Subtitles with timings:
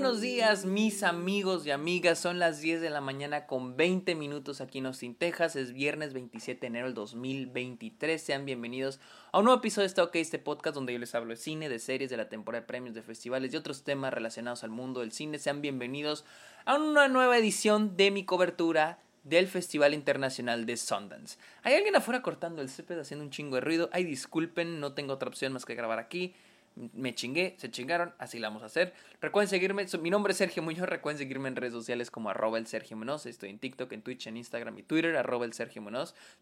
[0.00, 2.18] buenos días, mis amigos y amigas.
[2.18, 5.56] Son las 10 de la mañana con 20 minutos aquí en Austin, Texas.
[5.56, 8.22] Es viernes 27 de enero del 2023.
[8.22, 8.98] Sean bienvenidos
[9.30, 11.68] a un nuevo episodio de Está OK, este podcast donde yo les hablo de cine,
[11.68, 15.00] de series, de la temporada de premios, de festivales y otros temas relacionados al mundo
[15.00, 15.38] del cine.
[15.38, 16.24] Sean bienvenidos
[16.64, 21.36] a una nueva edición de mi cobertura del Festival Internacional de Sundance.
[21.62, 23.90] Hay alguien afuera cortando el césped haciendo un chingo de ruido.
[23.92, 26.34] Ay, disculpen, no tengo otra opción más que grabar aquí
[26.76, 28.94] me chingué, se chingaron, así la vamos a hacer.
[29.20, 32.66] Recuerden seguirme, mi nombre es Sergio Muñoz, recuerden seguirme en redes sociales como arroba el
[32.66, 35.82] Sergio estoy en TikTok, en Twitch, en Instagram y Twitter, arroba el Sergio.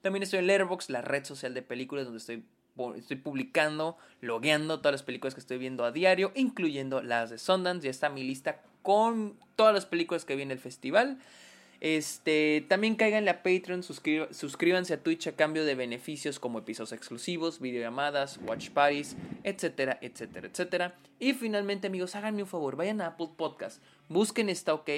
[0.01, 2.45] También estoy en Letterboxd, la red social de películas donde estoy,
[2.97, 7.85] estoy publicando, logueando todas las películas que estoy viendo a diario, incluyendo las de Sundance,
[7.85, 11.19] ya está mi lista con todas las películas que viene el festival.
[11.81, 17.61] Este, también cáiganle a Patreon, suscríbanse a Twitch a cambio de beneficios como episodios exclusivos,
[17.61, 20.99] videollamadas, watch parties, etcétera, etcétera, etcétera.
[21.21, 24.89] Y finalmente, amigos, háganme un favor, vayan a Apple Podcast, busquen Está OK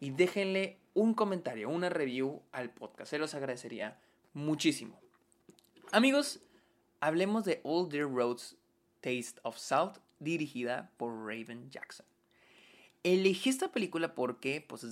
[0.00, 3.10] y déjenle un comentario, una review al podcast.
[3.10, 3.98] Se los agradecería
[4.32, 4.98] muchísimo.
[5.92, 6.40] Amigos,
[7.00, 8.56] hablemos de All Dear Roads
[9.00, 12.06] Taste of South, dirigida por Raven Jackson.
[13.04, 14.86] Elegí esta película porque pues,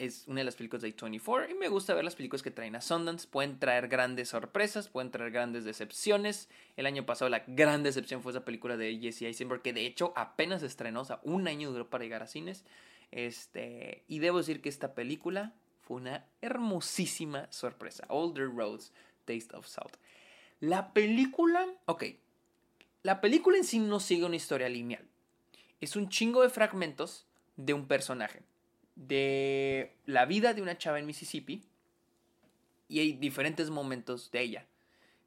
[0.00, 2.74] es, una de las películas de A24 y me gusta ver las películas que traen
[2.74, 3.28] a Sundance.
[3.28, 6.48] Pueden traer grandes sorpresas, pueden traer grandes decepciones.
[6.76, 10.12] El año pasado la gran decepción fue esa película de Jesse Eisenberg que de hecho
[10.16, 12.64] apenas estrenó, o sea, un año duró para llegar a cines.
[13.12, 18.04] Este, y debo decir que esta película fue una hermosísima sorpresa.
[18.08, 18.92] Older Roads,
[19.24, 19.92] Taste of South.
[20.58, 22.04] La película, ok,
[23.04, 25.06] la película en sí no sigue una historia lineal.
[25.80, 27.27] Es un chingo de fragmentos
[27.58, 28.40] de un personaje,
[28.94, 31.62] de la vida de una chava en Mississippi,
[32.88, 34.66] y hay diferentes momentos de ella,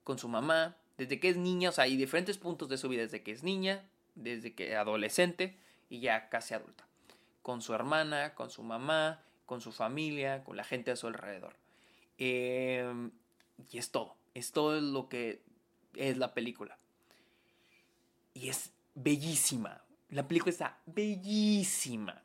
[0.03, 3.03] con su mamá, desde que es niña, o sea, hay diferentes puntos de su vida,
[3.03, 3.83] desde que es niña,
[4.15, 5.57] desde que es adolescente
[5.89, 6.87] y ya casi adulta,
[7.41, 11.55] con su hermana, con su mamá, con su familia, con la gente a su alrededor.
[12.17, 13.11] Em,
[13.70, 15.41] y es todo, es todo lo que
[15.95, 16.77] es la película.
[18.33, 22.22] Y es bellísima, la película está bellísima.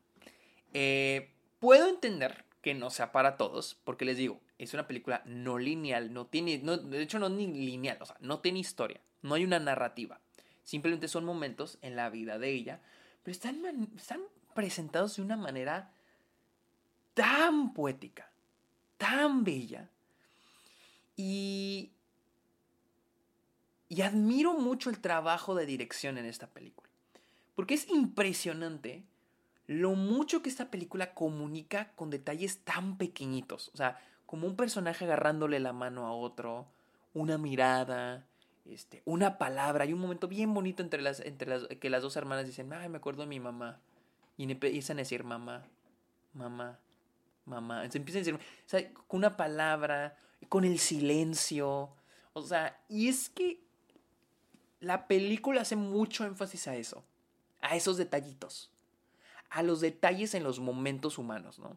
[0.74, 5.58] Eh, puedo entender que no sea para todos, porque les digo, es una película no
[5.58, 9.44] lineal, no tiene, de hecho no ni lineal, o sea, no tiene historia, no hay
[9.44, 10.20] una narrativa.
[10.64, 12.80] Simplemente son momentos en la vida de ella,
[13.22, 15.92] pero están, están presentados de una manera
[17.14, 18.30] tan poética,
[18.98, 19.88] tan bella.
[21.16, 21.92] Y,
[23.88, 26.85] y admiro mucho el trabajo de dirección en esta película.
[27.56, 29.02] Porque es impresionante
[29.66, 33.70] lo mucho que esta película comunica con detalles tan pequeñitos.
[33.74, 36.66] O sea, como un personaje agarrándole la mano a otro,
[37.14, 38.26] una mirada,
[38.66, 39.84] este, una palabra.
[39.84, 42.90] Hay un momento bien bonito entre las, entre las que las dos hermanas dicen, ay,
[42.90, 43.80] me acuerdo de mi mamá.
[44.36, 45.64] Y empiezan a decir mamá,
[46.34, 46.78] mamá,
[47.46, 47.90] mamá.
[47.90, 50.18] Se empiezan a decir, o sea, con una palabra,
[50.50, 51.88] con el silencio.
[52.34, 53.62] O sea, y es que
[54.80, 57.02] la película hace mucho énfasis a eso
[57.66, 58.70] a esos detallitos,
[59.50, 61.76] a los detalles en los momentos humanos, ¿no?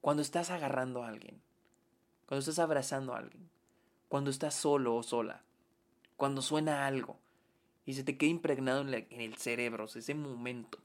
[0.00, 1.42] Cuando estás agarrando a alguien,
[2.26, 3.50] cuando estás abrazando a alguien,
[4.08, 5.42] cuando estás solo o sola,
[6.16, 7.18] cuando suena algo
[7.84, 10.78] y se te queda impregnado en, el cerebro, ese momento.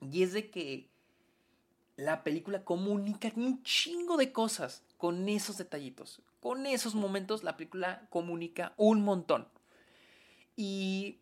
[0.00, 0.88] Y es de que
[1.96, 6.22] la película comunica un chingo de cosas con esos detallitos.
[6.40, 9.48] Con esos momentos la película comunica un montón.
[10.56, 11.21] Y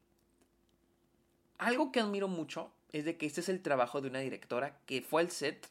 [1.60, 5.02] algo que admiro mucho es de que este es el trabajo de una directora que
[5.02, 5.68] fue al set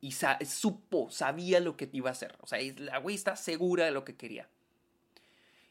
[0.00, 2.36] y supo, sabía lo que iba a hacer.
[2.40, 4.48] O sea, la güey está segura de lo que quería.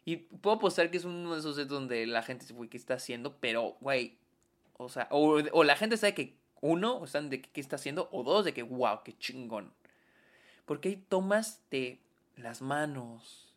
[0.05, 2.77] Y puedo apostar que es uno de esos sets donde la gente se fue, ¿qué
[2.77, 3.37] está haciendo?
[3.39, 4.17] Pero, güey,
[4.77, 8.23] o sea, o, la gente sabe que uno, o están de qué está haciendo, o
[8.23, 9.71] dos, de que, wow, qué chingón.
[10.65, 11.99] Porque hay tomas de
[12.35, 13.52] las manos,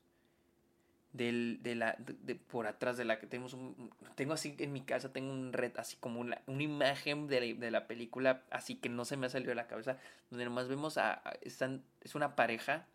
[1.17, 4.83] del, de la, de, por atrás de la que tenemos un, tengo así en mi
[4.83, 8.77] casa, tengo un red, así como una, una imagen de la, de la, película, así
[8.77, 9.99] que no se me ha salido de la cabeza,
[10.31, 12.87] donde nomás vemos a, están, es una pareja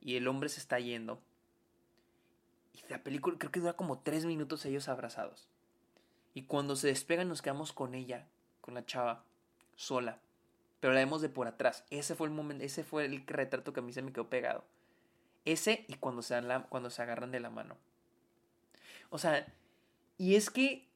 [0.00, 1.20] y el hombre se está yendo.
[2.72, 5.48] Y la película creo que dura como tres minutos ellos abrazados.
[6.34, 8.26] Y cuando se despegan nos quedamos con ella,
[8.60, 9.24] con la chava,
[9.74, 10.18] sola.
[10.80, 11.84] Pero la vemos de por atrás.
[11.90, 14.64] Ese fue el momento, ese fue el retrato que a mí se me quedó pegado
[15.46, 17.78] ese y cuando se, dan la, cuando se agarran de la mano.
[19.08, 19.46] O sea,
[20.18, 20.86] y es que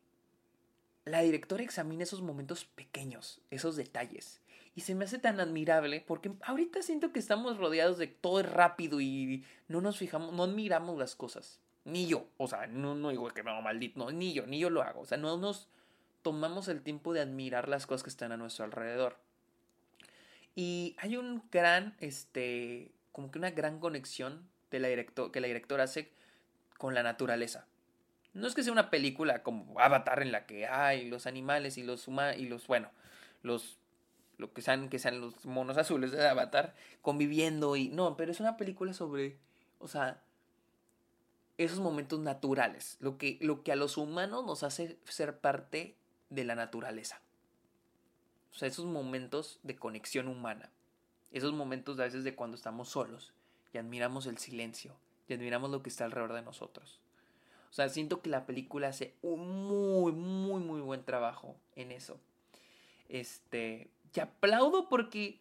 [1.04, 4.40] la directora examina esos momentos pequeños, esos detalles.
[4.74, 9.00] Y se me hace tan admirable porque ahorita siento que estamos rodeados de todo rápido
[9.00, 11.60] y no nos fijamos, no admiramos las cosas.
[11.84, 14.70] Ni yo, o sea, no, no digo que hago maldito, no, ni yo, ni yo
[14.70, 15.00] lo hago.
[15.00, 15.68] O sea, no nos
[16.22, 19.16] tomamos el tiempo de admirar las cosas que están a nuestro alrededor.
[20.54, 26.12] Y hay un gran, este, como que una gran conexión que la directora hace
[26.78, 27.66] con la naturaleza.
[28.32, 31.82] No es que sea una película como Avatar en la que hay los animales y
[31.82, 32.90] los humanos y los, bueno,
[33.42, 33.78] los
[34.38, 38.40] lo que sean que sean los monos azules de Avatar conviviendo y no, pero es
[38.40, 39.36] una película sobre,
[39.78, 40.22] o sea,
[41.58, 45.96] esos momentos naturales, lo que lo que a los humanos nos hace ser parte
[46.30, 47.20] de la naturaleza.
[48.52, 50.70] O sea, esos momentos de conexión humana,
[51.32, 53.32] esos momentos a veces de cuando estamos solos
[53.72, 54.96] y admiramos el silencio
[55.28, 57.00] y admiramos lo que está alrededor de nosotros.
[57.70, 62.18] O sea, siento que la película hace un muy, muy, muy buen trabajo en eso.
[63.08, 65.38] Este, y aplaudo porque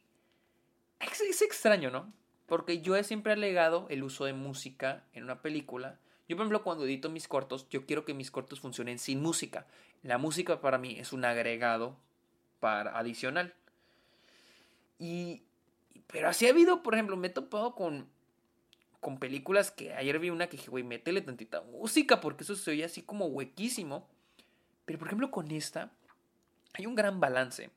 [1.00, 2.12] es, extraño, ¿no?
[2.45, 6.00] Porque yo he siempre alegado el uso de música en una película.
[6.27, 9.65] Yo, por ejemplo, cuando edito mis cortos, yo quiero que mis cortos funcionen sin música.
[10.03, 11.97] La música para mí es un agregado
[12.59, 13.53] para adicional.
[15.00, 15.44] Y,
[16.12, 18.08] pero así ha habido, por ejemplo, me he topado con
[19.00, 22.72] con películas que ayer vi una que dije, güey, métele tantita música porque eso se
[22.72, 24.08] oye así como huequísimo.
[24.86, 25.92] Pero por ejemplo con esta
[26.74, 27.70] hay un gran balance.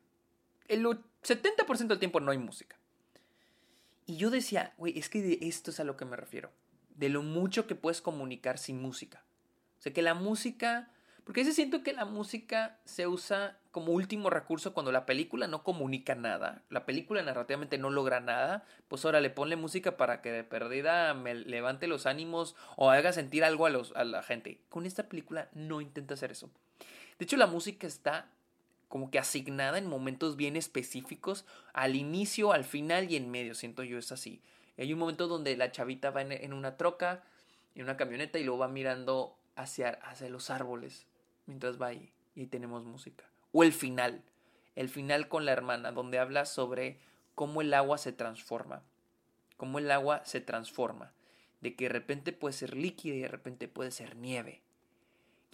[0.69, 2.77] El 70% del tiempo no hay música.
[4.07, 6.51] Y yo decía, güey, es que de esto es a lo que me refiero.
[6.97, 9.23] De lo mucho que puedes comunicar sin música.
[9.79, 10.91] O sea, que la música
[11.25, 15.63] porque veces siento que la música se usa como último recurso cuando la película no
[15.63, 20.33] comunica nada, la película narrativamente no logra nada, pues ahora le ponle música para que
[20.33, 24.59] de perdida me levante los ánimos o haga sentir algo a, los, a la gente.
[24.69, 26.51] Con esta película no intenta hacer eso.
[27.19, 28.29] De hecho, la música está
[28.89, 33.85] como que asignada en momentos bien específicos, al inicio, al final y en medio, siento
[33.85, 34.43] yo es así.
[34.77, 37.23] Hay un momento donde la chavita va en, una troca,
[37.75, 41.07] en una camioneta y luego va mirando hacia, hacia los árboles
[41.47, 43.25] mientras va ahí y tenemos música.
[43.53, 44.23] O el final,
[44.77, 46.99] el final con la hermana, donde habla sobre
[47.35, 48.83] cómo el agua se transforma,
[49.57, 51.13] cómo el agua se transforma,
[51.61, 54.63] de que de repente puede ser líquida y de repente puede ser nieve.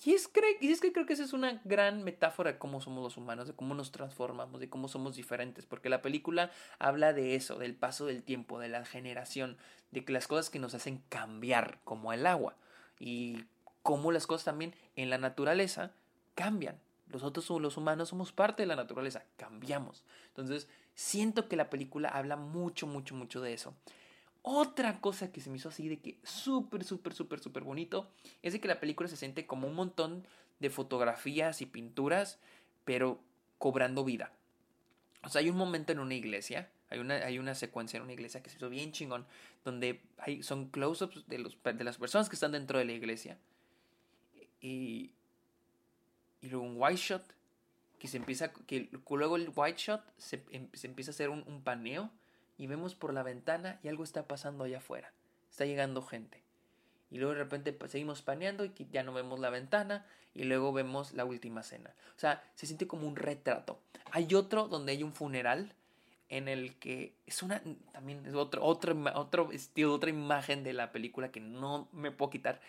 [0.05, 0.31] Y es,
[0.61, 3.49] y es que creo que esa es una gran metáfora de cómo somos los humanos,
[3.49, 7.75] de cómo nos transformamos, de cómo somos diferentes, porque la película habla de eso, del
[7.75, 9.57] paso del tiempo, de la generación,
[9.91, 12.55] de que las cosas que nos hacen cambiar, como el agua.
[13.01, 13.45] Y
[13.89, 15.93] cómo las cosas también en la naturaleza
[16.35, 16.79] cambian.
[17.07, 20.05] Nosotros los humanos somos parte de la naturaleza, cambiamos.
[20.27, 23.73] Entonces, siento que la película habla mucho, mucho, mucho de eso.
[24.43, 28.11] Otra cosa que se me hizo así de que súper, súper, súper, súper bonito
[28.43, 30.27] es de que la película se siente como un montón
[30.61, 32.39] de fotografías y pinturas,
[32.85, 33.19] pero
[33.57, 34.33] cobrando vida.
[35.23, 38.13] O sea, hay un momento en una iglesia, hay una, hay una secuencia en una
[38.13, 39.25] iglesia que se hizo bien chingón,
[39.65, 41.39] donde hay, son close-ups de,
[41.73, 43.39] de las personas que están dentro de la iglesia
[44.61, 45.13] y,
[46.41, 47.23] y luego un white shot
[47.99, 51.45] que se empieza que luego el white shot se, em, se empieza a hacer un,
[51.47, 52.11] un, paneo
[52.57, 55.13] y vemos por la ventana y algo está pasando allá afuera.
[55.51, 56.43] Está llegando gente.
[57.11, 60.73] Y luego de repente pues, seguimos paneando y ya no vemos la ventana y luego
[60.73, 61.95] vemos la última cena.
[62.17, 63.81] O sea se siente como un retrato.
[64.13, 65.75] Hay otro donde hay un funeral
[66.29, 67.63] en el que es una
[67.93, 72.31] también es otro otro otro estilo otra imagen de la película que no me puedo
[72.31, 72.61] quitar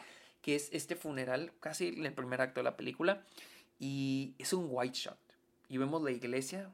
[0.42, 3.24] que es este funeral, casi en el primer acto de la película,
[3.80, 5.18] y es un white shot.
[5.70, 6.70] Y vemos la iglesia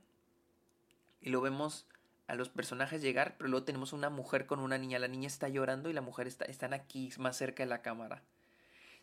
[1.21, 1.85] y lo vemos
[2.27, 4.99] a los personajes llegar, pero luego tenemos una mujer con una niña.
[4.99, 8.23] La niña está llorando y la mujer está están aquí más cerca de la cámara.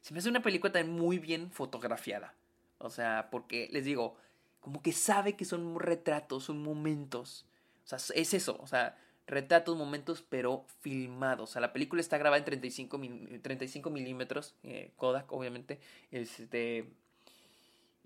[0.00, 2.34] Se me hace una película también muy bien fotografiada.
[2.78, 4.16] O sea, porque les digo,
[4.60, 7.46] como que sabe que son retratos, son momentos.
[7.84, 8.56] O sea, es eso.
[8.60, 11.50] O sea, retratos, momentos, pero filmados.
[11.50, 13.00] O sea, la película está grabada en 35,
[13.42, 15.80] 35 milímetros, eh, Kodak, obviamente.
[16.10, 16.86] Este,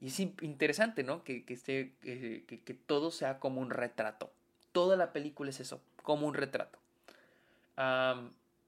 [0.00, 1.25] y es interesante, ¿no?
[1.25, 4.30] Que, que, esté, que, todo sea como un retrato.
[4.73, 6.78] Toda la película es eso, como un retrato.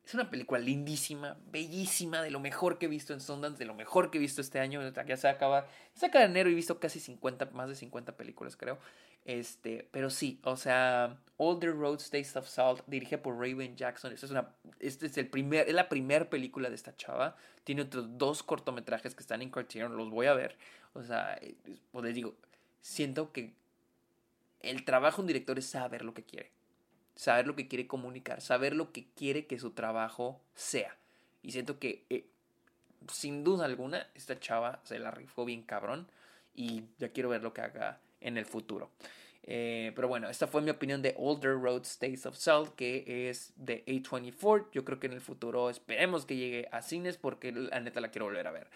[0.05, 3.75] Es una película lindísima, bellísima, de lo mejor que he visto en Sundance, de lo
[3.75, 4.81] mejor que he visto este año.
[5.07, 8.57] Ya se acaba, se acaba enero y he visto casi 50, más de 50 películas,
[8.57, 8.79] creo.
[9.25, 14.13] Este, pero sí, o sea, All the Roads Taste of Salt, dirigida por Raven Jackson.
[14.13, 17.37] Esta es una, este es el primer, es la primera película de esta chava.
[17.65, 20.57] Tiene otros dos cortometrajes que están en Criterion, los voy a ver.
[20.95, 21.39] O sea,
[21.93, 22.35] pues les digo,
[22.81, 23.53] siento que
[24.61, 26.51] el trabajo de un director es saber lo que quiere
[27.19, 30.97] saber lo que quiere comunicar, saber lo que quiere que su trabajo sea.
[31.43, 32.27] Y siento que, eh,
[33.13, 36.09] sin duda alguna, esta chava se la rifó bien cabrón
[36.55, 38.91] y ya quiero ver lo que haga en el futuro.
[39.51, 43.55] Eh, pero bueno, esta fue mi opinión de Older Road States of Salt, que es
[43.57, 44.67] de A24.
[44.73, 48.11] Yo creo que en el futuro esperemos que llegue a cines porque la neta la
[48.11, 48.69] quiero volver a ver.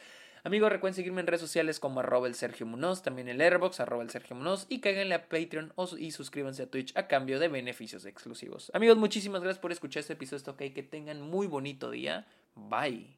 [0.44, 4.02] Amigos, recuerden seguirme en redes sociales como arroba el Sergio Munoz, también el Airbox, arroba
[4.02, 8.06] el Sergio Munoz y cáiganle a Patreon y suscríbanse a Twitch a cambio de beneficios
[8.06, 8.72] exclusivos.
[8.74, 10.52] Amigos, muchísimas gracias por escuchar este episodio.
[10.52, 12.26] Ok, que tengan muy bonito día.
[12.56, 13.14] Bye.